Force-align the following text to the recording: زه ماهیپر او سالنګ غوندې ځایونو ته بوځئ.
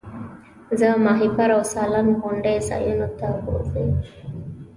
زه 0.79 0.87
ماهیپر 1.05 1.49
او 1.57 1.61
سالنګ 1.73 2.09
غوندې 2.21 2.55
ځایونو 2.69 3.07
ته 3.19 3.27
بوځئ. 3.45 3.89